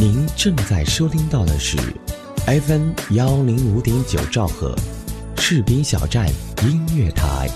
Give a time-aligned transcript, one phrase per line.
[0.00, 1.76] 您正在收听到的是
[2.46, 4.74] FM 幺零五点九兆赫，
[5.36, 6.26] 士兵小站
[6.62, 7.50] 音乐台。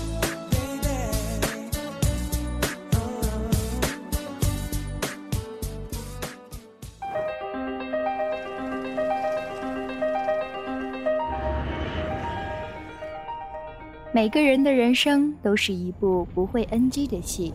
[14.13, 17.51] 每个人的人生都是一部不会 NG 的戏。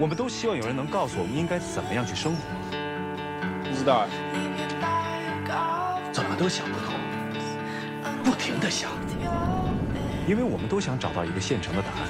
[0.00, 2.38] 我们都希望有人能告诉我们应该怎么样去生活。
[3.62, 4.06] 不知道，
[6.12, 6.94] 怎么都想不通，
[8.24, 8.90] 不停的想，
[10.26, 12.08] 因为我们都想找到一个现成的答案。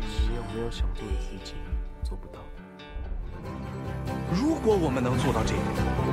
[0.00, 1.54] 你有没有想做的自己
[2.02, 2.40] 做不到。
[4.32, 5.66] 如果我们能做到这一点，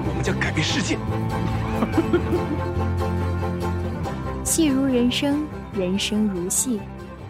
[0.10, 0.98] 我们将改变世界。
[4.44, 6.82] 戏如人生，人生如戏。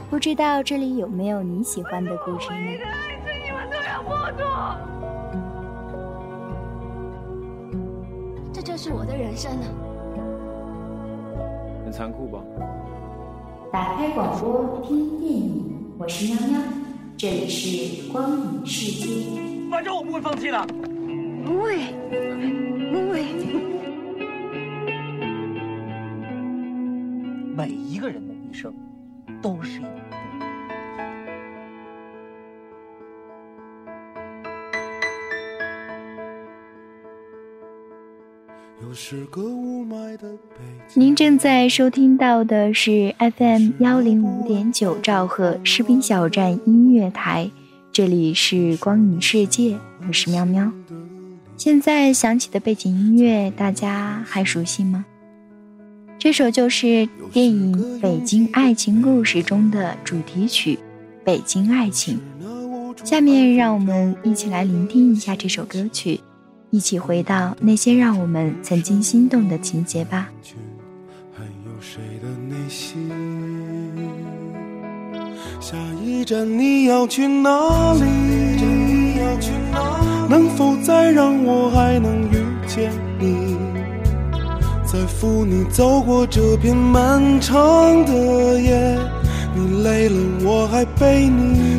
[0.09, 2.55] 不知道这里有没有你喜欢的故事呢？
[2.55, 3.99] 我的爱情你们都要。
[8.52, 9.68] 这就是我的人生了。
[11.85, 12.41] 很残酷吧？
[13.71, 16.60] 打开广播听电影，我是喵喵，
[17.15, 19.40] 这里是光影世界。
[19.70, 20.60] 反正我不会放弃的。
[21.46, 21.93] 不会，
[22.91, 23.24] 不会。
[27.55, 28.74] 每一个人的一生，
[29.41, 29.85] 都是一
[40.94, 47.50] 您正在收听到的是 FM 幺零五点九兆赫士兵小站音乐台，
[47.92, 49.77] 这里是光影世界，
[50.08, 50.72] 我是喵喵。
[51.55, 55.05] 现在响起的背景音乐，大家还熟悉吗？
[56.18, 60.76] 这首就是电影《北京爱情故事》中的主题曲
[61.24, 62.20] 《北京爱情》。
[63.05, 66.20] 下面让我们一起来聆听一下这首歌曲。
[66.72, 70.30] 一起回到那些让我们曾经心动的情节吧。
[71.34, 73.09] 还有谁的内心
[75.59, 78.02] 下一站你要去哪里？
[80.29, 82.35] 能否再让我还能遇
[82.68, 83.58] 见你？
[84.85, 87.58] 再扶你走过这片漫长
[88.06, 88.97] 的夜，
[89.56, 91.78] 你累了我还陪你。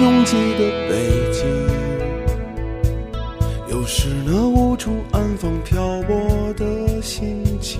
[0.00, 0.94] 拥挤的北
[1.30, 1.44] 京，
[3.68, 7.78] 又是那无处安放漂泊的心情，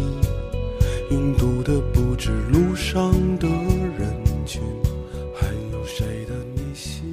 [1.10, 3.48] 拥堵的不止路上的
[3.98, 4.12] 人
[4.44, 4.60] 群，
[5.34, 7.10] 还有谁的内心？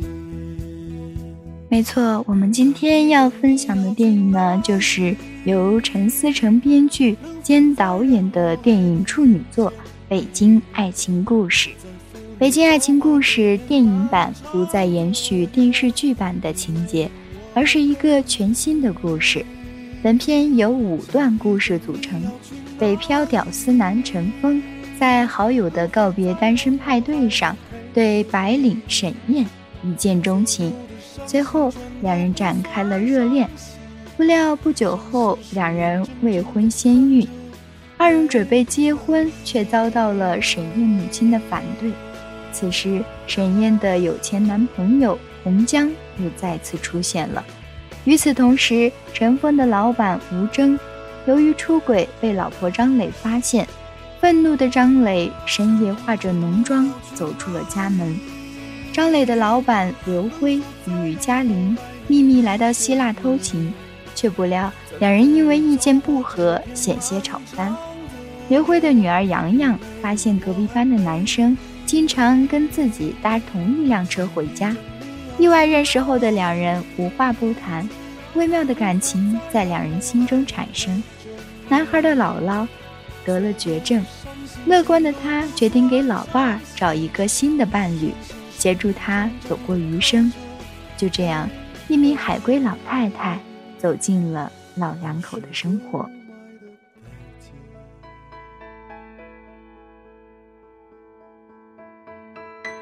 [1.70, 9.72] 没错，我们今天要分享的电影呢，就是由陈思诚编剧兼导演的电影处女作
[10.10, 11.70] 《北京爱情故事》。
[12.40, 17.10] 《北京爱情故事》电影版不再延续电视剧版的情节，
[17.56, 19.44] 而是一个全新的故事。
[20.04, 22.22] 本片由五段故事组成。
[22.78, 24.62] 北漂屌丝男陈峰
[25.00, 27.58] 在好友的告别单身派对上，
[27.92, 29.44] 对白领沈燕
[29.84, 30.72] 一见钟情，
[31.26, 31.74] 随后
[32.04, 33.50] 两人展开了热恋。
[34.16, 37.28] 不料不久后，两人未婚先孕，
[37.98, 41.90] 二人准备结婚，却遭到了沈燕母亲的反对。
[42.58, 45.88] 此时，沈燕的有钱男朋友洪江
[46.18, 47.46] 又再次出现了。
[48.04, 50.80] 与此同时，陈峰的老板吴征，
[51.28, 53.68] 由于出轨被老婆张磊发现，
[54.20, 58.20] 愤怒的张磊深夜化着浓妆走出了家门。
[58.92, 61.78] 张磊的老板刘辉与嘉玲
[62.08, 63.72] 秘密来到希腊偷情，
[64.16, 67.72] 却不料两人因为意见不合险些吵翻。
[68.50, 71.56] 刘辉的女儿洋洋发现隔壁班的男生。
[71.88, 74.76] 经常跟自己搭同一辆车回家，
[75.40, 77.88] 意外认识后的两人无话不谈，
[78.36, 81.02] 微妙的感情在两人心中产生。
[81.70, 82.68] 男孩的姥姥
[83.24, 84.04] 得了绝症，
[84.66, 88.12] 乐观的他决定给老伴儿找一个新的伴侣，
[88.58, 90.30] 协助他走过余生。
[90.98, 91.50] 就这样，
[91.88, 93.40] 一名海归老太太
[93.78, 96.10] 走进了老两口的生活。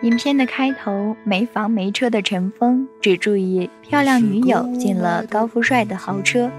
[0.05, 6.51] 影片的开头，没房没车的陈峰只注意漂亮女友进了高富帅的豪车，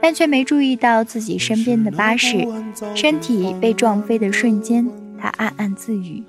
[0.00, 2.48] 但却没注意到自己身边的巴士
[2.94, 4.88] 身体被撞飞的瞬间。
[5.18, 6.22] 他暗暗自语：“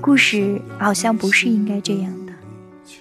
[0.00, 2.32] 故事好像不是应该这样的，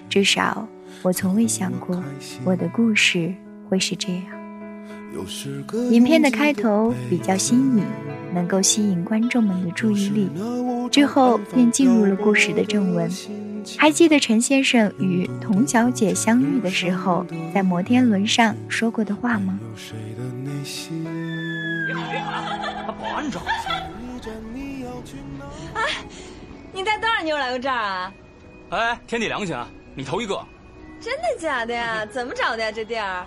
[0.09, 0.67] 至少
[1.01, 2.03] 我从未想过
[2.43, 3.33] 我的故事
[3.69, 4.25] 会是这样。”
[5.91, 7.85] 影片的开头比较新颖，
[8.33, 10.29] 能够吸引观众们的注意力，
[10.89, 13.09] 之后便进入了故事的正文。
[13.77, 19.59] 还记得陈先生与童小姐相遇的时候，在摩天轮上说过的话吗？
[22.85, 23.41] 他保安找。
[25.73, 25.83] 哎，
[26.73, 28.13] 你带多少妞来过这儿啊？
[28.69, 30.39] 哎，天地良心啊，你头一个。
[30.99, 32.05] 真的假的呀？
[32.05, 32.71] 怎么找的呀？
[32.71, 33.25] 这地儿？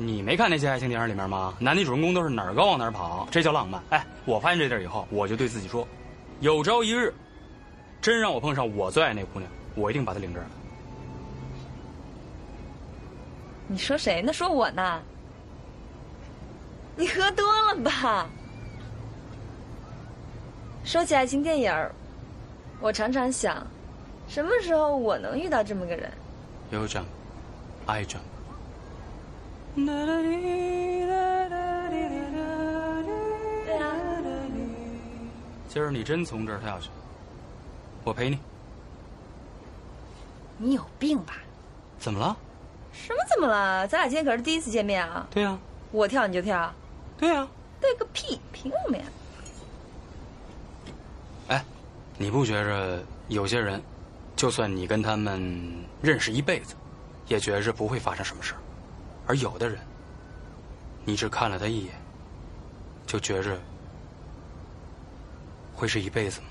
[0.00, 1.52] 你没看那些爱情电影里面吗？
[1.58, 3.82] 男女主人公都是哪儿高往哪儿跑，这叫浪漫。
[3.90, 5.84] 哎，我发现这地儿以后，我就对自己说，
[6.38, 7.12] 有朝一日，
[8.00, 10.48] 真让我碰上我最爱那姑娘，我一定把她领这儿来。
[13.66, 14.32] 你说谁呢？
[14.32, 15.02] 说我呢？
[16.94, 18.28] 你喝多了吧？
[20.84, 21.90] 说起爱情电影
[22.80, 23.66] 我常常想，
[24.28, 26.08] 什么时候我能遇到这么个人？
[26.70, 27.04] 有奖，
[27.86, 28.20] 爱奖。
[29.86, 29.94] 对
[33.78, 33.94] 啊，
[35.68, 36.90] 今儿你真从这儿跳下去，
[38.04, 38.38] 我陪你。
[40.56, 41.34] 你有病吧？
[41.98, 42.36] 怎么了？
[42.92, 43.86] 什么怎么了？
[43.86, 45.26] 咱俩今天可是第一次见面啊！
[45.30, 45.56] 对呀，
[45.92, 46.72] 我跳你就跳。
[47.16, 47.46] 对呀，
[47.80, 48.40] 对个屁！
[48.52, 49.04] 凭什么呀？
[51.48, 51.64] 哎，
[52.16, 53.80] 你不觉着有些人，
[54.34, 56.74] 就算你跟他们认识一辈子，
[57.28, 58.58] 也觉着不会发生什么事儿？
[59.28, 59.78] 而有的人，
[61.04, 61.92] 你只看了他一眼，
[63.06, 63.60] 就觉着
[65.74, 66.46] 会是一辈子吗？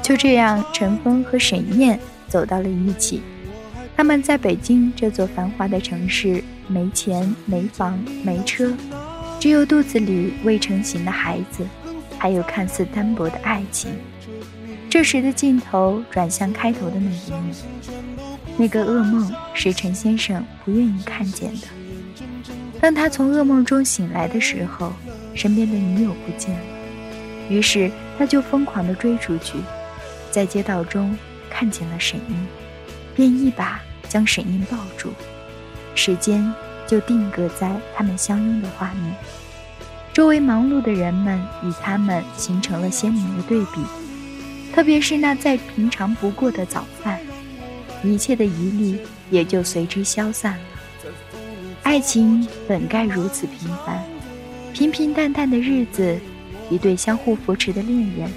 [0.00, 1.98] 就这样，陈峰和沈燕
[2.28, 3.20] 走到了一起。
[3.96, 8.72] 他们在北京这座繁华的城市，没钱、没房、没车，
[9.40, 11.66] 只有肚子里未成型的孩子。
[12.18, 13.90] 还有看似单薄的爱情。
[14.88, 17.54] 这时的镜头转向开头的那一幕，
[18.56, 21.68] 那个噩梦是陈先生不愿意看见的。
[22.80, 24.92] 当他从噩梦中醒来的时候，
[25.34, 26.60] 身边的女友不见了，
[27.50, 29.58] 于是他就疯狂地追出去，
[30.30, 31.16] 在街道中
[31.50, 32.46] 看见了沈英，
[33.14, 35.10] 便一把将沈英抱住，
[35.94, 36.50] 时间
[36.86, 39.14] 就定格在他们相拥的画面。
[40.16, 43.84] 周围忙碌的人们与他们形成了鲜明的对比，
[44.72, 47.20] 特别是那再平常不过的早饭，
[48.02, 48.98] 一切的疑虑
[49.30, 51.10] 也就随之消散了。
[51.82, 54.02] 爱情本该如此平凡，
[54.72, 56.18] 平平淡淡的日子，
[56.70, 58.30] 一对相互扶持的恋人。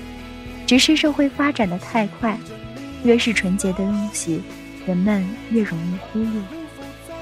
[0.68, 2.38] 只是社会发展的太快，
[3.06, 4.42] 越是纯洁的东西，
[4.86, 6.42] 人们越容易忽略，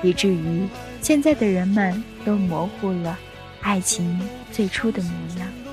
[0.01, 0.68] 以至于
[1.00, 3.19] 现在的人们都模糊了。
[3.62, 4.19] 爱情
[4.51, 5.66] 最初的模样。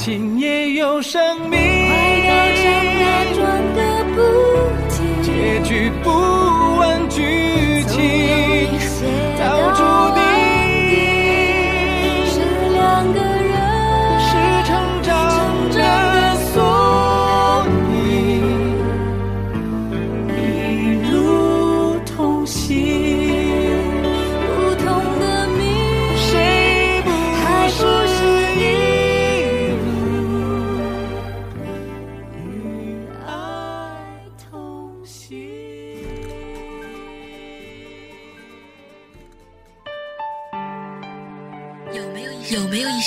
[0.00, 1.59] 情也有生命，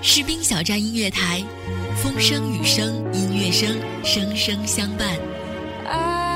[0.00, 1.42] 士兵小站音乐台，
[1.96, 6.27] 风声雨声音乐声，声声相伴。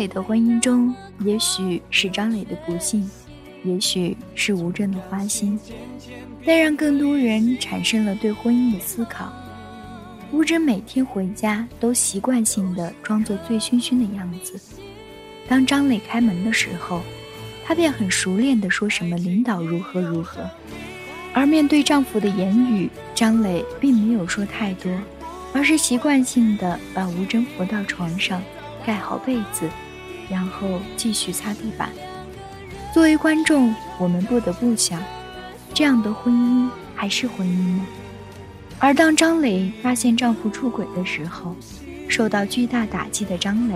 [0.00, 0.94] 磊的婚姻中，
[1.26, 3.08] 也许是张磊的不幸，
[3.64, 5.60] 也许是吴峥的花心，
[6.42, 9.30] 但让更多人产生了对婚姻的思考。
[10.32, 14.58] 吴峥每天回家都习惯性的装作醉醺醺的样子，
[15.46, 17.02] 当张磊开门的时候。
[17.62, 20.40] 她便很熟练地说什么领导如何如何，
[21.32, 24.90] 而面对丈夫的言语，张磊并没有说太多，
[25.52, 28.42] 而是习惯性地把吴峥扶到床上，
[28.84, 29.68] 盖好被子，
[30.30, 31.90] 然后继续擦地板。
[32.94, 35.02] 作为观众，我们不得不想，
[35.74, 37.86] 这样的婚姻还是婚姻吗？
[38.78, 41.54] 而当张磊发现丈夫出轨的时候，
[42.08, 43.74] 受到巨大打击的张磊。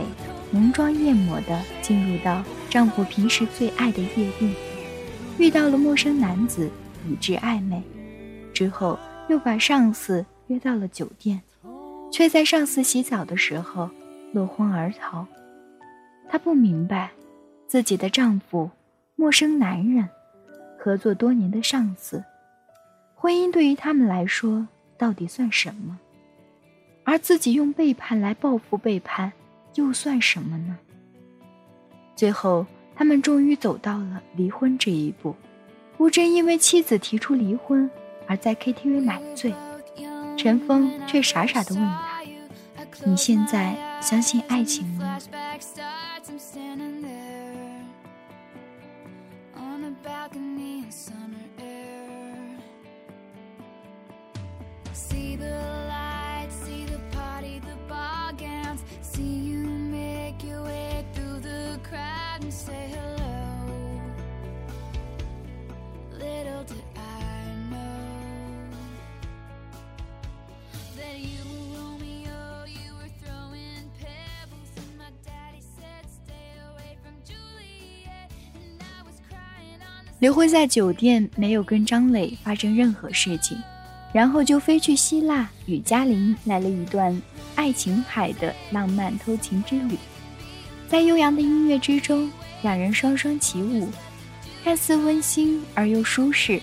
[0.51, 4.55] 浓妆艳抹地进入到丈夫平时最爱的夜店，
[5.37, 6.71] 遇到了陌生男子，
[7.09, 7.83] 以致暧昧，
[8.53, 8.97] 之后
[9.29, 11.43] 又把上司约到了酒店，
[12.13, 13.91] 却在上司洗澡的时候
[14.33, 15.27] 落荒而逃。
[16.35, 17.13] 她不明白，
[17.69, 18.69] 自己的丈夫，
[19.15, 20.09] 陌生男人，
[20.77, 22.25] 合作多年的上司，
[23.15, 24.67] 婚姻对于他们来说
[24.99, 25.97] 到底算什么？
[27.05, 29.33] 而自己用背叛来报复背叛。
[29.77, 30.77] 又算什么呢？
[32.17, 35.37] 最后，他们终于走到了离婚这一步。
[35.99, 37.89] 吴真因为妻子提出离婚，
[38.27, 39.55] 而在 KTV 买醉。
[40.37, 42.23] 陈峰却傻傻地问他
[43.07, 45.17] ：“你现在相信爱情吗
[46.25, 47.87] ？”“nights I'm standing there
[49.57, 52.59] on a balcony in summer air.
[54.93, 55.51] See the
[55.89, 58.83] lights, see the party, the bar gowns.
[59.03, 62.74] See you make your way through the crowd and say.
[80.25, 83.63] 刘辉在酒店没有跟张磊发生任何事情，
[84.11, 87.21] 然后就飞去希腊与嘉玲来了一段
[87.57, 89.99] 爱琴海的浪漫偷情之旅。
[90.89, 93.87] 在悠扬的音乐之中，两人双双起舞，
[94.65, 96.59] 看似温馨而又舒适。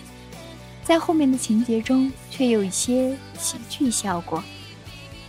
[0.83, 4.43] 在后面的情节中，却有一些喜剧效果。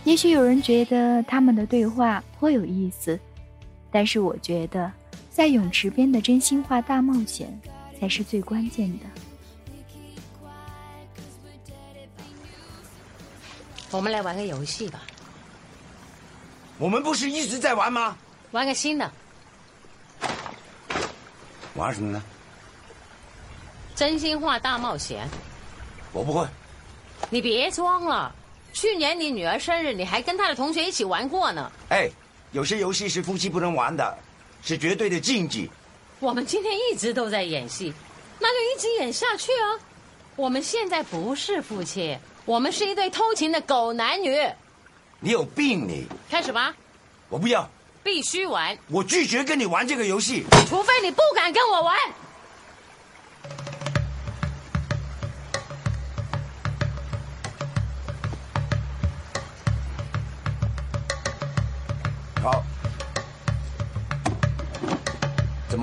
[0.05, 3.19] 也许有人觉得他们的对话颇有意思，
[3.91, 4.91] 但是我觉得，
[5.29, 7.47] 在泳池边的真心话大冒险
[8.03, 9.05] 才是最关键的。
[13.91, 15.03] 我们来玩个游戏吧。
[16.77, 18.17] 我们不是一直在玩吗？
[18.51, 19.09] 玩个新的。
[21.75, 22.21] 玩什么呢？
[23.95, 25.25] 真心话大冒险。
[26.11, 26.45] 我不会。
[27.29, 28.35] 你别装了，
[28.73, 31.71] 去年你女儿生日，你还跟她的同学一起玩过呢。
[31.87, 32.09] 哎，
[32.51, 34.17] 有些游戏是夫妻不能玩的，
[34.61, 35.71] 是绝对的禁忌。
[36.23, 37.93] 我们今天一直都在演戏，
[38.39, 39.75] 那就一直演下去啊！
[40.37, 44.33] 我们现在不是夫妻，我们是一对偷情的狗男女。
[45.19, 46.07] 你有病你！
[46.29, 46.73] 开始吧。
[47.27, 47.69] 我不要。
[48.03, 48.77] 必须玩。
[48.87, 51.93] 我拒绝跟你玩这个游戏，除非你不敢跟我玩。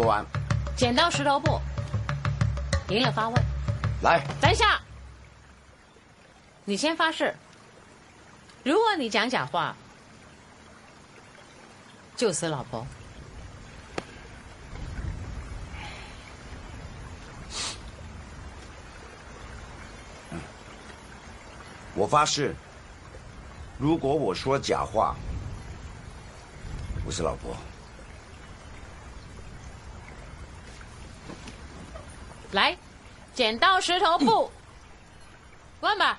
[0.01, 0.25] 怎么玩？
[0.75, 1.61] 剪刀石头布，
[2.89, 3.45] 赢了发问。
[4.03, 4.81] 来，等一下，
[6.65, 7.37] 你先发誓。
[8.65, 9.77] 如果你讲假话，
[12.17, 12.87] 就死老婆。
[21.95, 22.57] 我发誓，
[23.79, 25.15] 如果我说假话，
[27.05, 27.55] 我是老婆。
[32.53, 32.77] 来，
[33.35, 34.51] 剪刀石头布，
[35.81, 36.19] 问吧。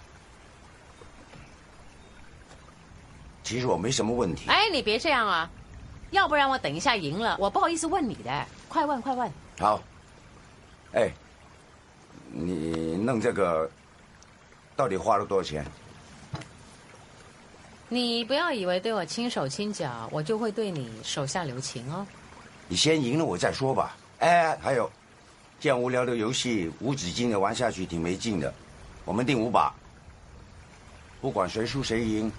[3.44, 4.50] 其实我没什么问题。
[4.50, 5.50] 哎，你别这样啊，
[6.12, 8.46] 要不然我等一下赢了，我不好意思问你的。
[8.70, 9.30] 快问快问。
[9.60, 9.82] 好。
[10.94, 11.10] 哎，
[12.32, 13.70] 你弄这个
[14.76, 15.66] 到底花了多少钱？
[17.90, 22.08] 你不要以为对我轻手轻脚，我就会对你手下留情哦。
[22.70, 23.98] 你先赢了我再说吧。
[24.20, 24.90] 哎，还有，
[25.62, 28.54] 这样无聊的游戏无止境的玩下去挺没劲的。
[29.06, 29.74] 我们定五把，
[31.22, 32.30] 不管谁输谁赢。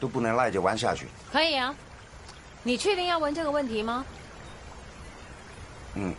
[0.00, 1.06] 都不能赖着玩下去。
[1.30, 1.72] 可以啊，
[2.64, 4.04] 你确定要问这个问题吗？
[5.94, 6.12] 嗯。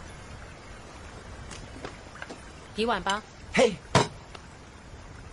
[2.78, 3.22] 一万八。
[3.54, 3.76] 嘿，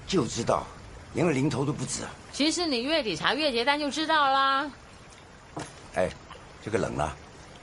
[0.09, 0.66] 就知道，
[1.14, 2.03] 连个零头都不止。
[2.33, 4.69] 其实你月底查月结单就知道啦。
[5.95, 6.11] 哎，
[6.61, 7.16] 这个冷了，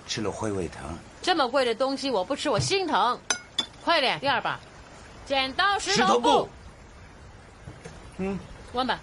[0.08, 0.98] 吃了会胃疼。
[1.22, 3.20] 这么贵的东西我不吃我心疼。
[3.88, 4.60] 快点，第二把，
[5.26, 6.50] 剪刀石头布。
[8.18, 8.38] 嗯，
[8.74, 9.00] 问吧。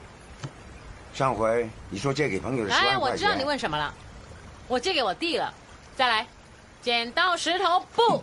[1.14, 3.94] 上回你说借给朋友的十万块钱，我知道你问什么了，
[4.68, 5.54] 我借给我弟了。
[5.96, 6.26] 再来，
[6.82, 8.22] 剪刀石头布，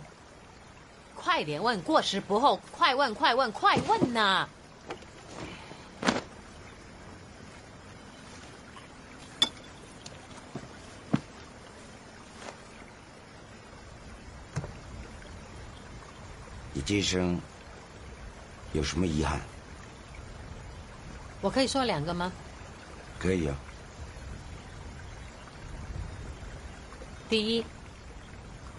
[1.20, 4.48] 快点问，过时不候，快问快问快问呐！
[16.72, 17.40] 你这一生
[18.72, 19.40] 有什么遗憾？
[21.40, 22.32] 我可以说两个吗？
[23.18, 23.54] 可以啊。
[27.28, 27.64] 第一，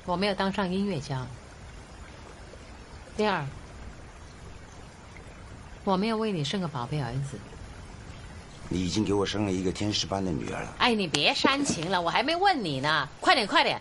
[0.06, 1.26] 我没有当上音乐家。
[3.16, 3.46] 第二，
[5.84, 7.38] 我没有为你生个宝贝儿子。
[8.70, 10.74] 你已经给我生了一个天使般的女儿了。
[10.80, 13.08] 哎，你别煽情了，我还没问你呢。
[13.20, 13.80] 快点，快点！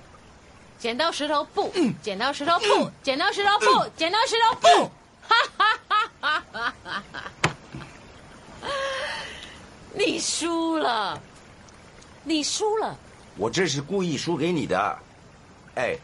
[0.82, 4.90] 剪刀石头布，剪刀石头布，剪刀石头布，剪刀石头布！
[5.22, 8.68] 哈哈哈哈哈哈！
[9.94, 11.16] 你输了，
[12.24, 12.98] 你输了。
[13.36, 14.98] 我这是故意输给你的。
[15.76, 15.96] 哎，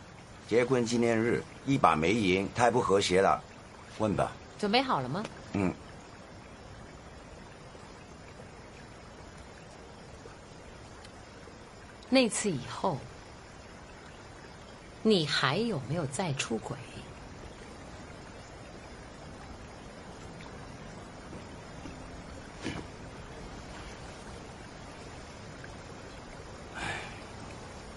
[0.46, 3.42] 结婚纪念日一把没赢，太不和谐了。
[3.98, 4.30] 问吧。
[4.60, 5.24] 准备好了吗？
[5.54, 5.74] 嗯。
[12.08, 12.96] 那次以后，
[15.02, 16.76] 你还有没有再出轨？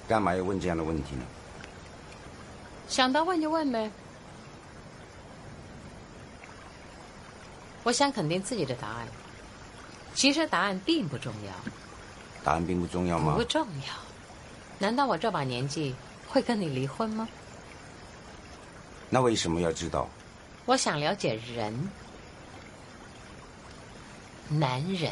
[0.08, 1.22] 干嘛要问这样的问题呢？
[2.90, 3.90] 想到问就问呗。
[7.84, 9.08] 我想肯定自己的答案。
[10.14, 11.54] 其实答案并不重要。
[12.44, 13.36] 答案并不重要吗？
[13.38, 13.94] 不重要。
[14.78, 15.96] 难道我这把年纪
[16.32, 17.28] 会跟你离婚吗？
[19.10, 20.08] 那为什么要知道？
[20.65, 21.74] 我想了解人，
[24.48, 25.12] 男人。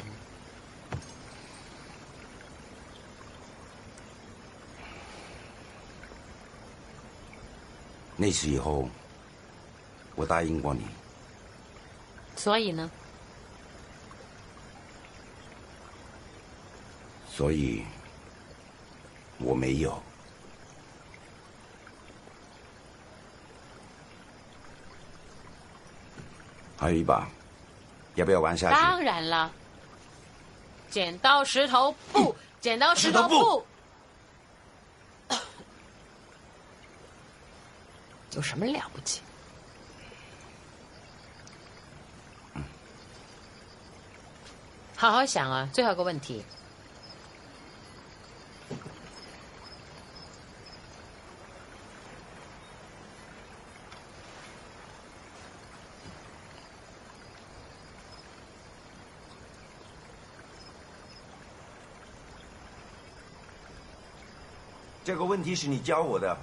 [8.15, 8.87] 那次以后，
[10.15, 10.85] 我答应过你。
[12.37, 12.89] 所以呢？
[17.29, 17.83] 所以，
[19.37, 20.01] 我没有。
[26.79, 27.27] 还有一把，
[28.15, 28.75] 要不要玩下去？
[28.75, 29.51] 当然了。
[30.89, 33.65] 剪刀石头布，剪刀石头布。
[38.31, 39.21] 有什么了不起？
[44.95, 46.43] 好好想啊，最后一个问题。
[65.09, 66.37] 这个问题是你教我的。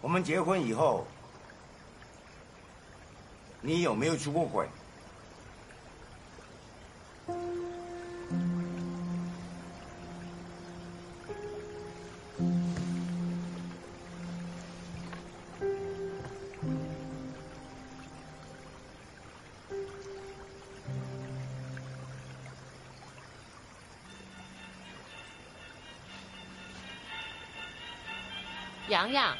[0.00, 1.06] 我们结婚以后，
[3.60, 4.68] 你有没有出过轨？
[29.16, 29.36] 洋洋，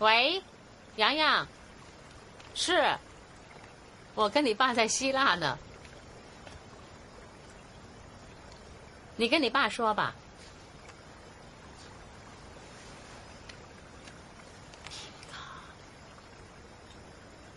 [0.00, 0.42] 喂，
[0.96, 1.46] 洋洋，
[2.54, 2.98] 是，
[4.16, 5.56] 我跟你爸在希腊呢，
[9.14, 10.12] 你跟你爸说吧。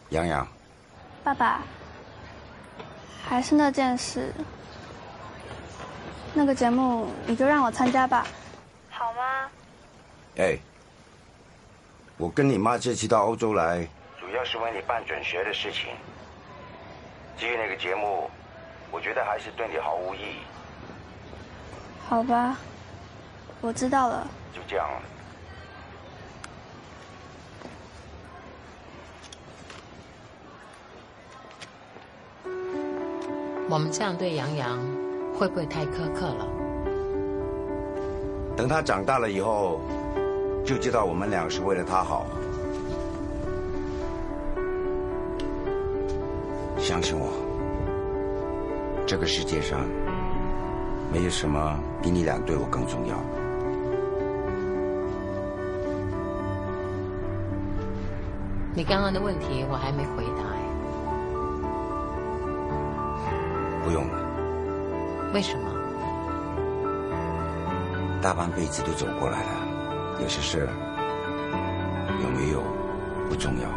[0.09, 0.47] 洋洋，
[1.23, 1.61] 爸爸，
[3.27, 4.31] 还是那件事，
[6.35, 8.27] 那个节目你就让我参加吧？
[10.39, 10.57] 哎，
[12.15, 13.85] 我跟你妈这次到欧洲来，
[14.17, 15.89] 主要是为你办转学的事情。
[17.37, 18.29] 至于那个节目，
[18.89, 20.37] 我觉得还是对你毫无意义。
[22.07, 22.55] 好吧，
[23.59, 24.25] 我知道了。
[24.53, 25.01] 就这样了。
[33.69, 34.79] 我们这样对杨洋，
[35.37, 36.47] 会不会太苛刻了？
[38.55, 39.81] 等他长大了以后，
[40.69, 42.27] 就知道我们俩是为了他好。
[46.77, 47.31] 相信我，
[49.07, 49.79] 这个世界上
[51.11, 53.15] 没有什么比你俩对我更重要。
[58.75, 60.59] 你刚刚的问题我还没回答哎。
[63.83, 65.31] 不用了。
[65.33, 65.67] 为什么？
[68.21, 69.49] 大半辈子都走过来了，
[70.21, 70.67] 有些事
[72.21, 72.61] 有没有
[73.29, 73.69] 不重要。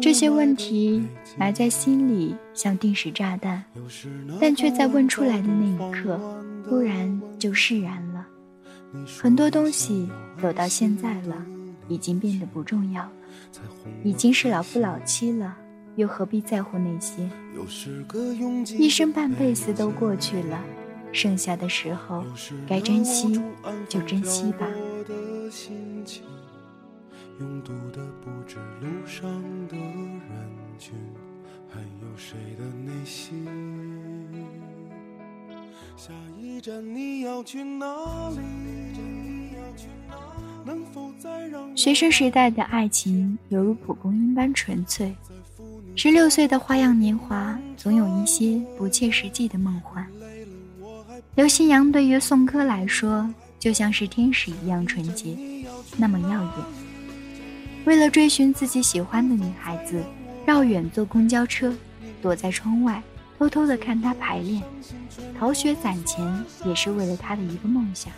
[0.00, 3.62] 这些问题埋在心里，像定时炸弹，
[4.40, 6.18] 但却在问出来的那一刻，
[6.64, 8.26] 突然就释然了。
[9.20, 10.08] 很多东西
[10.40, 11.36] 走到现在了，
[11.88, 13.12] 已经变得不重要了，
[14.02, 15.54] 已经是老夫老妻了，
[15.98, 17.28] 又何必在乎那些？
[18.78, 20.62] 一生半辈子都过去了，
[21.12, 22.24] 剩下的时候
[22.68, 23.42] 该珍惜
[23.88, 24.68] 就珍惜吧。
[27.40, 29.28] 拥堵的不止路上
[29.66, 30.22] 的人
[30.78, 30.94] 群，
[31.68, 33.44] 还有谁的内心？
[35.96, 38.38] 下一站你要去哪里？
[40.64, 45.12] 能否再让学生时代的爱情犹如蒲公英般纯粹。
[45.98, 50.06] 十六岁的花样年华，总有一些不切实际的梦幻。
[51.34, 55.36] 刘心阳对于宋柯来说，就像是天使一样纯洁，
[55.96, 56.52] 那么耀眼。
[57.84, 60.00] 为了追寻自己喜欢的女孩子，
[60.46, 61.74] 绕远坐公交车，
[62.22, 63.02] 躲在窗外
[63.36, 64.62] 偷偷的看她排练，
[65.36, 68.12] 逃学攒钱也是为了她的一个梦想。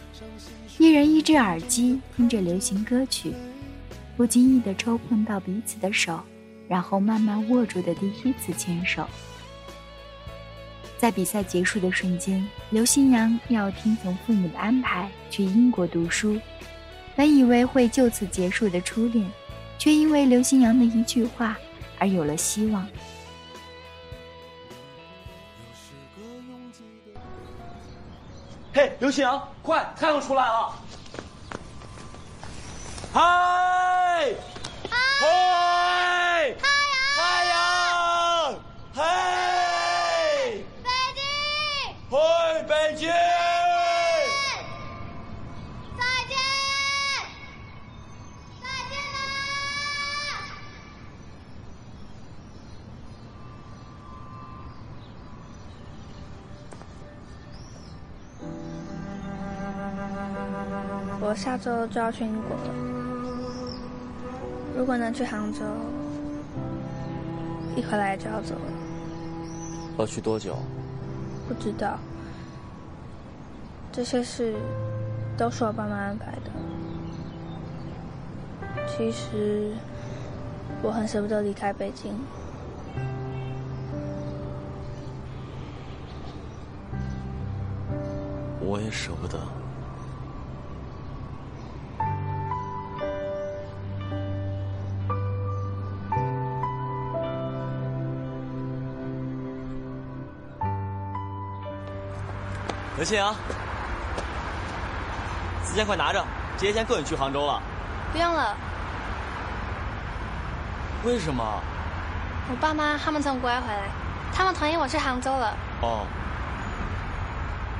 [0.77, 3.33] 一人一只耳机，听着流行歌曲，
[4.19, 6.21] 不经意的抽碰到彼此的手，
[6.71, 9.05] 然后慢慢握住的第一次牵手。
[10.97, 16.39] 在比赛结束的瞬间，刘新阳要听从父母的安排去英国读书，
[17.17, 19.29] 本以为会就此结束的初恋。
[19.79, 21.57] 却因为刘新阳的一句话
[21.99, 22.87] 而有了希望。
[28.75, 30.75] 嘿，刘新阳，快，太阳出来了！
[33.11, 33.21] 嗨，
[34.91, 35.27] 嗨，
[61.23, 62.75] 我下周就要去英国了。
[64.77, 65.61] 如果能去杭州，
[67.77, 68.61] 一回来就要走了。
[69.99, 70.57] 要去多久？
[71.47, 71.99] 不知道，
[73.93, 74.55] 这些事
[75.37, 76.51] 都是我爸妈安排的。
[78.89, 79.73] 其实
[80.83, 82.19] 我很舍不得离开北京。
[88.63, 89.39] 我也舍不得。
[103.01, 103.35] 刘庆阳，
[105.65, 106.23] 四千块拿着，
[106.59, 107.59] 这些钱够你去杭州了。
[108.13, 108.55] 不用了。
[111.05, 111.43] 为什么？
[112.51, 113.85] 我爸妈他们从国外回来，
[114.35, 115.57] 他们同意我去杭州了。
[115.81, 116.07] 哦，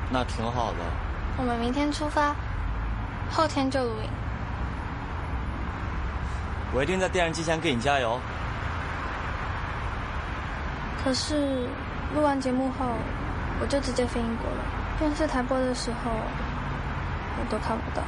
[0.09, 0.77] 那挺好的。
[1.37, 2.35] 我们明天出发，
[3.29, 4.09] 后天就录影。
[6.73, 8.19] 我一定在电视机前给你加油。
[11.03, 11.67] 可是
[12.15, 12.87] 录完节目后，
[13.61, 14.80] 我就直接飞英国了。
[15.01, 18.03] 电视台播的时候，我都看不到。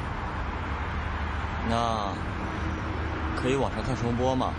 [1.68, 2.14] 那
[3.36, 4.54] 可以网上看重播吗？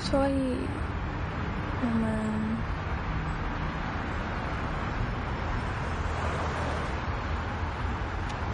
[0.00, 0.58] 所以，
[1.80, 2.10] 我们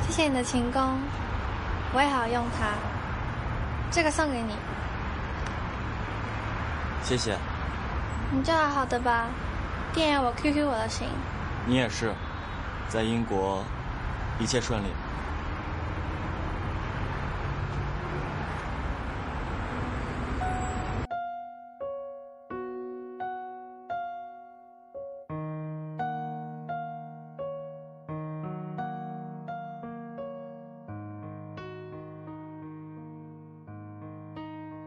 [0.06, 1.00] 谢谢你的勤工，
[1.94, 2.66] 我也好好用它。
[3.90, 4.54] 这个送给你，
[7.02, 7.34] 谢谢。
[8.30, 9.28] 你就好好的吧，
[9.94, 11.08] 电要我 QQ 我都行。
[11.64, 12.12] 你也是，
[12.88, 13.64] 在英国
[14.38, 14.86] 一切顺利。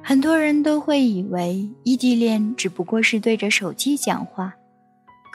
[0.04, 4.56] 很多人都会以为异地恋只不过是对着手机讲话，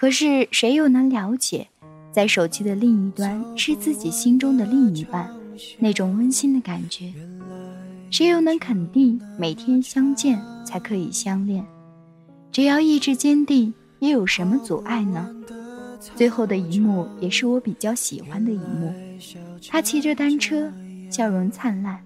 [0.01, 1.69] 可是谁又能了解，
[2.11, 5.31] 在手机的另一端是自己心中的另一半，
[5.79, 7.13] 那种温馨的感觉？
[8.11, 11.63] 谁又能肯定每天相见才可以相恋？
[12.51, 15.29] 只要意志坚定，又有什么阻碍呢？
[16.17, 18.95] 最后的一幕也是我比较喜欢的一幕，
[19.69, 20.73] 他骑着单车，
[21.11, 22.03] 笑容灿烂，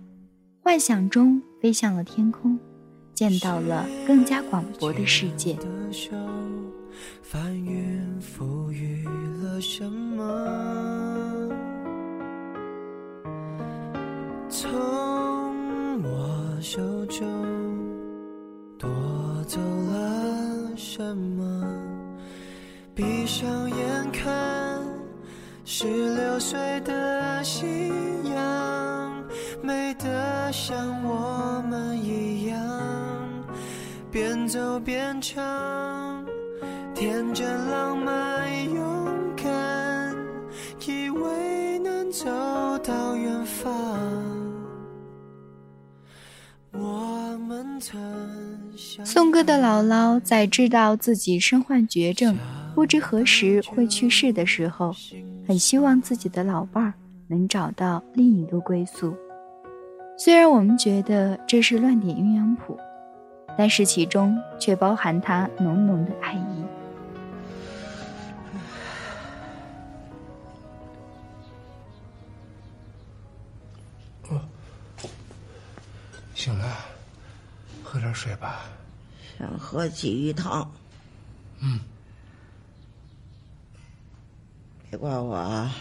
[0.64, 1.40] 幻想中。
[1.62, 2.59] 飞向了天空，
[3.14, 5.57] 见到了更加广博的世界。
[7.22, 9.07] 翻云覆雨
[9.42, 10.22] 了什么？
[14.48, 17.26] 从我手中
[18.78, 18.88] 夺
[19.46, 21.42] 走了什么？
[22.94, 24.80] 闭上眼看，
[25.64, 27.66] 十六岁的夕
[28.33, 29.24] 阳，
[29.61, 32.59] 美得像我们一样。
[34.12, 36.13] 边走边唱，
[37.06, 40.16] 天真浪漫勇敢，
[40.86, 42.24] 以为能走
[42.78, 43.70] 到远方。
[46.72, 48.00] 我们曾
[49.04, 52.38] 宋哥的姥姥在知道自己身患绝症，
[52.74, 54.90] 不知何时会去世的时候，
[55.46, 56.94] 很希望自己的老伴儿
[57.26, 59.14] 能找到另一个归宿。
[60.16, 62.78] 虽然我们觉得这是乱点鸳鸯谱。
[63.56, 66.53] 但是其中却包含他浓浓的爱意。
[76.44, 76.76] 醒了，
[77.83, 78.66] 喝点水吧。
[79.38, 80.70] 想喝鲫鱼汤。
[81.61, 81.80] 嗯。
[84.90, 85.74] 别怪我啊！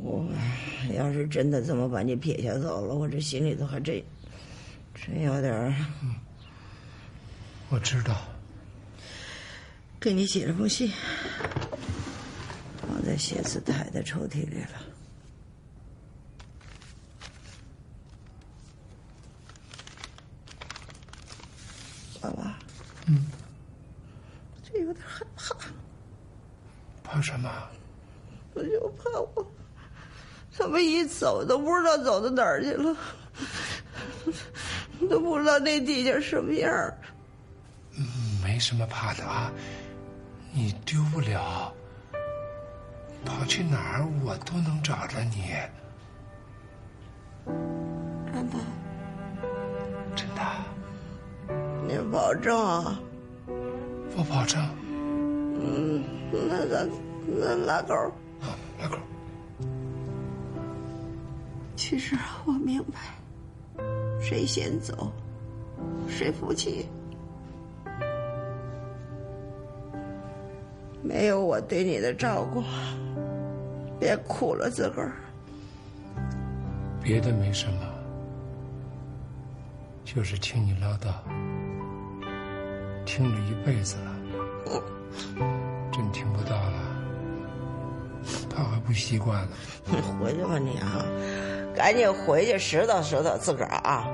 [0.00, 0.26] 我
[0.94, 4.02] 要是真的这么把你撇下走了，我这心里头还真……
[4.94, 5.74] 真有点儿，
[7.68, 8.16] 我知道。
[10.00, 10.90] 给你写了封信，
[12.80, 14.95] 放在写字台的抽屉里了。
[22.30, 22.58] 爸爸，
[23.06, 23.26] 嗯，
[24.62, 25.54] 这有点害怕。
[27.02, 27.50] 怕什么？
[28.54, 29.46] 我就怕我，
[30.56, 32.96] 他们一走都不知道走到哪儿去了。
[35.08, 36.98] 都不知道那地下什么样儿。
[38.42, 39.52] 没什么怕的啊，
[40.52, 41.72] 你丢不了。
[43.24, 45.52] 跑去哪儿我都能找着你。
[52.26, 53.00] 保证啊？
[54.16, 54.60] 我保证。
[55.60, 56.90] 嗯，那咱
[57.24, 57.94] 那拉钩。
[58.40, 58.96] 啊，拉钩。
[61.76, 62.98] 其实我明白。
[64.20, 65.12] 谁先走，
[66.08, 66.88] 谁服气。
[71.00, 72.60] 没有我对你的照顾，
[74.00, 75.12] 别苦了自个儿。
[77.00, 77.86] 别的没什么，
[80.04, 81.12] 就是听你唠叨，
[83.16, 84.14] 听了一辈子了，
[85.90, 86.72] 真听不到了，
[88.54, 89.48] 怕还不习惯了。
[90.20, 91.02] 回去吧你啊，
[91.74, 94.06] 赶紧回去拾掇拾掇自个儿啊！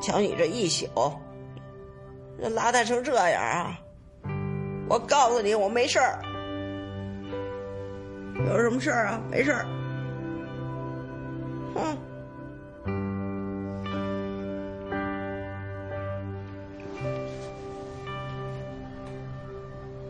[0.00, 0.88] 瞧你这一宿，
[2.40, 3.78] 这邋遢成这样啊！
[4.88, 6.22] 我告诉你，我没事儿，
[8.48, 9.20] 有什么事儿啊？
[9.30, 9.66] 没事儿。
[11.74, 11.94] 哼。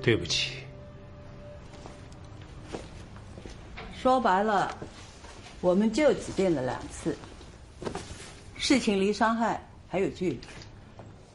[0.02, 0.64] 对不起。
[3.94, 4.74] 说白了，
[5.60, 7.16] 我们就只见了两次，
[8.56, 10.40] 事情离伤害还有距离。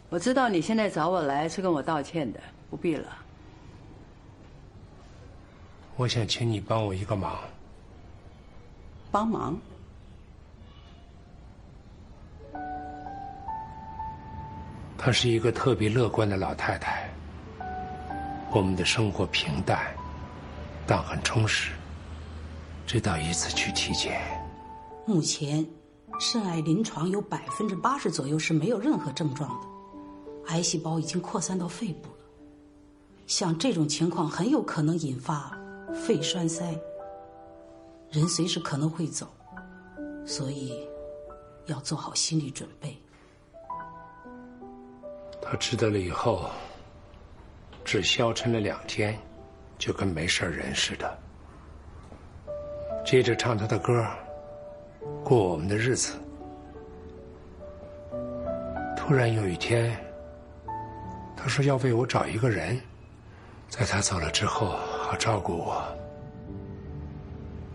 [0.10, 3.17] 我知道你现在找我来是跟我道歉的，不必了。
[5.95, 7.39] 我想请你帮我一个忙。
[9.12, 9.58] 帮忙？
[14.97, 17.08] 她是一个特别乐观的老太太。
[18.56, 19.94] 我们的生活平淡，
[20.88, 21.74] 但很充实。
[22.88, 24.22] 直到一次去体检，
[25.06, 25.68] 目前
[26.22, 29.68] 肾癌临床有百分之八十左右是没有任何症状的，
[30.54, 32.15] 癌细胞已经扩散到肺部了。
[33.28, 35.52] 像这种情况很有可能引发
[35.94, 36.80] 肺栓塞，
[38.10, 39.28] 人随时可能会走，
[40.26, 40.88] 所以
[41.65, 42.98] 要做好心理准备。
[45.41, 46.50] 他知道了以后，
[47.86, 49.15] 只消沉了两天，
[49.78, 51.17] 就跟没事人似的。
[53.06, 54.04] 接着唱他的歌，
[55.24, 56.17] 过我们的日子。
[58.98, 59.95] 突然有一天，
[61.38, 62.82] 他说要为我找一个人，
[63.69, 65.86] 在他走了之后好照顾我。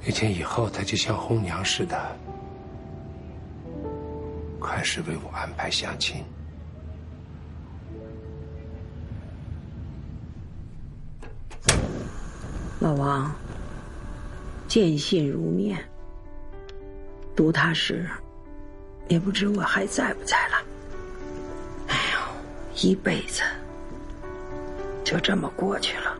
[0.04, 1.96] 那天以后，他就像红娘似的，
[4.60, 6.24] 开始为我安排相亲。
[12.80, 13.30] 老王。
[14.66, 15.76] 见信如面，
[17.36, 18.08] 读他时，
[19.08, 20.56] 也不知我还在不在了。
[21.88, 23.42] 哎呦，一辈子
[25.04, 26.16] 就这么过去了，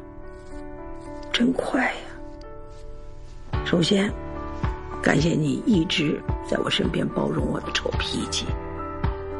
[1.33, 3.63] 真快呀！
[3.65, 4.13] 首先，
[5.01, 8.45] 感谢你一直在我身边包容我的臭脾气，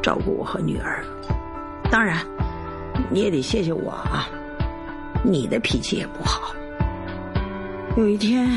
[0.01, 1.03] 照顾我和女儿。
[1.91, 2.25] 当然，
[3.11, 4.29] 你也得谢谢我啊，
[5.21, 6.55] 你的脾气也不好。
[7.97, 8.49] 有一天。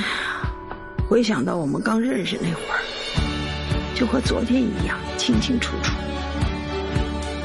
[1.07, 2.81] 回想到我们刚认识那会儿，
[3.95, 5.93] 就和昨天一样清清楚楚。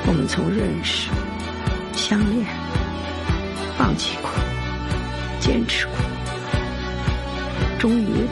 [0.07, 1.09] 我们从认识、
[1.93, 2.45] 相恋、
[3.77, 4.31] 放弃过、
[5.41, 5.95] 坚持过，
[7.77, 8.25] 终于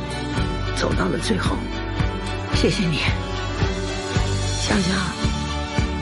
[0.75, 1.57] 走到了最后。
[2.55, 2.99] 谢谢你，
[4.61, 4.97] 香香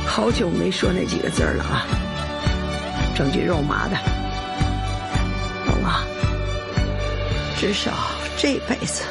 [0.05, 1.87] 好久没说那几个字了啊，
[3.15, 3.97] 整句肉麻的，
[7.65, 7.91] 至少
[8.37, 9.03] 这辈子。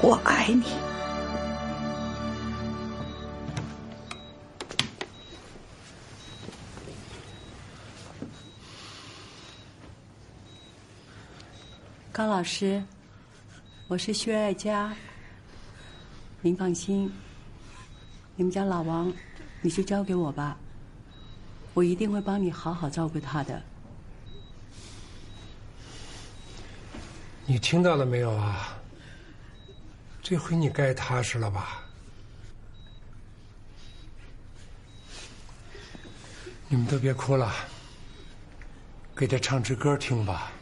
[0.00, 0.62] 我爱你，
[12.10, 12.82] 高老师，
[13.86, 14.90] 我是薛爱佳。
[16.40, 17.12] 您放心，
[18.34, 19.12] 你们家老王，
[19.60, 20.56] 你就交给我吧，
[21.74, 23.62] 我一定会帮你好好照顾他的。
[27.44, 28.78] 你听到了没有啊？
[30.22, 31.82] 这回你该踏实了吧？
[36.68, 37.52] 你们都别哭了，
[39.14, 40.52] 给他唱支歌听吧。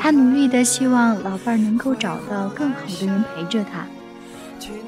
[0.00, 3.86] 他努力的希望老伴儿能够找到更好的人陪着他，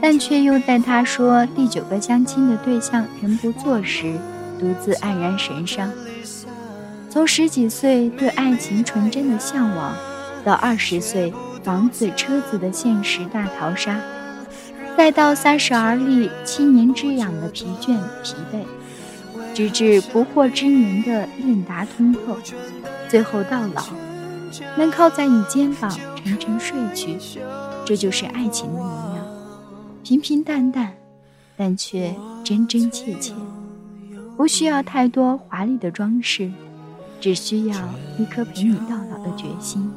[0.00, 4.16] 但却又在他说第九个相亲的对象人不做时，
[4.58, 5.90] 独自黯然神伤。
[7.10, 9.94] 从十几岁对爱情纯真的向往，
[10.44, 11.32] 到二十岁
[11.64, 13.98] 房子车子的现实大逃杀，
[14.98, 18.64] 再到三十而立七年之痒的疲倦疲惫，
[19.54, 22.36] 直至不惑之年的练达通透，
[23.08, 23.86] 最后到老。
[24.76, 27.16] 能靠在你肩膀沉沉睡去，
[27.86, 29.24] 这就是爱情的模样。
[30.02, 30.92] 平平淡淡，
[31.56, 33.32] 但却真真切切。
[34.36, 36.50] 不需要太多华丽的装饰，
[37.20, 37.76] 只需要
[38.18, 39.88] 一颗陪你到老的决心。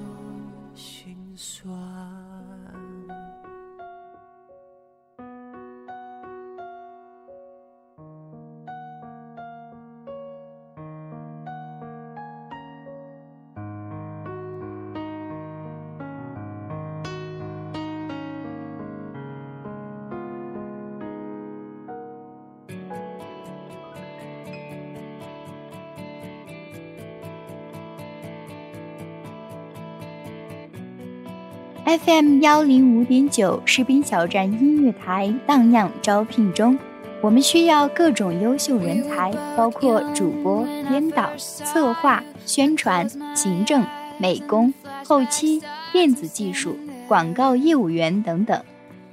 [31.99, 36.79] FM 幺零五点九士兵小站音乐台荡漾招聘中，
[37.19, 43.85] 我们需要各种优秀人才，包括主播、编导、策划、宣传、行政、
[44.17, 44.73] 美工、
[45.03, 45.61] 后期、
[45.91, 46.77] 电子技术、
[47.09, 48.63] 广告业务员等等。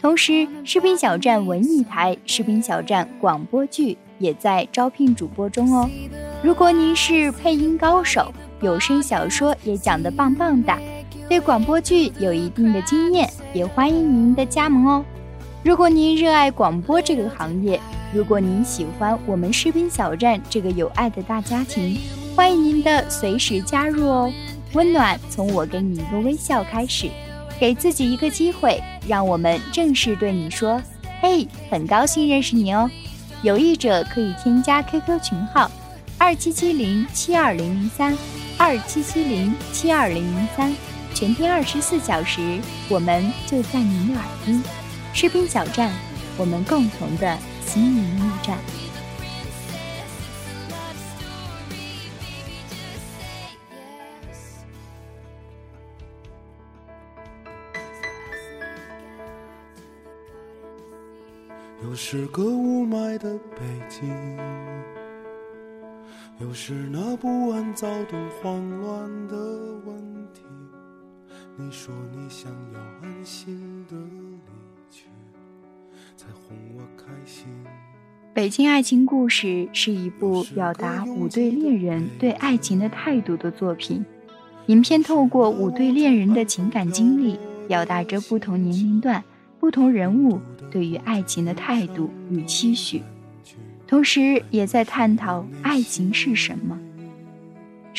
[0.00, 5.90] 同时，士兵小站文艺台、士兵小站广播剧也在招聘主播中哦。
[6.44, 10.72] 如果您是配音高手，有声小说也讲得棒棒的。
[11.28, 15.04] 对广播剧有一定的经验，也欢迎您的加盟哦。
[15.62, 17.78] 如果您热爱广播这个行业，
[18.14, 21.98] 如果您喜欢我们士兵小站这个有爱的大家庭，
[22.34, 24.32] 欢迎您的随时加入哦。
[24.72, 27.10] 温暖从我给你一个微笑开始，
[27.60, 30.80] 给自己一个机会，让我们正式对你说
[31.20, 32.90] ：“嘿，很高兴认识你哦。”
[33.42, 35.70] 有意者可以添加 QQ 群号：
[36.16, 38.16] 二七七零七二零零三
[38.56, 40.74] 二七七零七二零零三。
[41.18, 44.62] 全天二十四小时，我们就在您的耳边。
[45.12, 45.90] 士兵小站，
[46.36, 48.56] 我们共同的心灵驿站。
[61.82, 64.08] 又是个雾霾的北京，
[66.38, 69.34] 又是那不安、躁动、慌乱的
[69.84, 70.42] 问题。
[71.60, 74.38] 你说你想要安心的离
[74.92, 75.06] 去，
[76.16, 77.46] 才哄我开心。
[78.32, 84.04] 《北京爱情故事》是一部表达五对恋人对爱情的态度的作品。
[84.66, 87.36] 影片透过五对恋人的情感经历，
[87.66, 89.24] 表达着不同年龄段、
[89.58, 90.40] 不同人物
[90.70, 93.02] 对于爱情的态度与期许，
[93.84, 96.78] 同时也在探讨爱情是什么。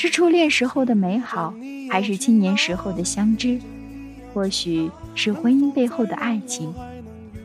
[0.02, 1.54] 是初恋时候的美好，
[1.92, 3.60] 还是青年时候的相知？
[4.34, 6.74] 或许是婚姻背后的爱情，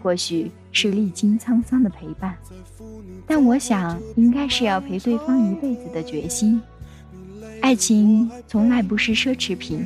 [0.00, 2.32] 或许是历经沧桑的陪伴。
[3.26, 6.62] 但我想，应该是要陪对方一辈子的决心。
[7.61, 9.84] 爱情从来不是奢侈品，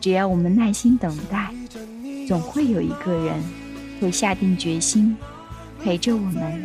[0.00, 1.52] 只要我们耐心等待，
[2.26, 3.38] 总会有一个人
[4.00, 5.14] 会下定决心，
[5.84, 6.64] 陪着我们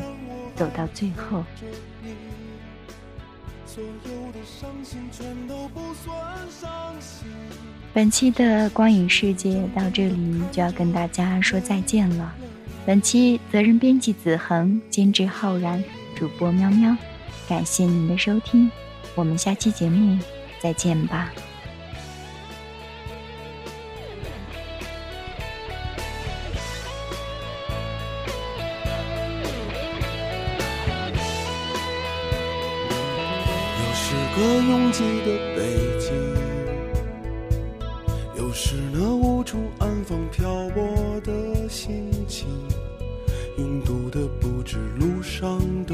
[0.55, 1.43] 走到最后。
[3.75, 6.15] 所有的伤心全都不算
[6.49, 7.27] 伤心
[7.93, 12.33] 本期的光影世界到这里就要跟大家说再见了。
[12.85, 15.83] 本期责任编辑子恒，监制浩然，
[16.15, 16.95] 主播喵喵，
[17.49, 18.71] 感谢您的收听，
[19.13, 20.17] 我们下期节目
[20.61, 21.33] 再见吧。
[34.45, 35.59] 拥挤的北
[35.99, 36.13] 京，
[38.37, 42.47] 又是那无处安放漂泊的心情，
[43.57, 45.93] 拥堵的不止路上的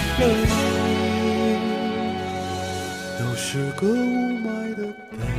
[0.21, 0.51] 了你。
[3.19, 3.93] 又是个雾
[4.39, 5.30] 霾的北。